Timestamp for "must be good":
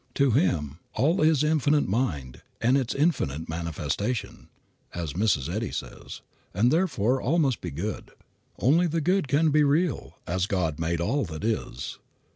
7.37-8.09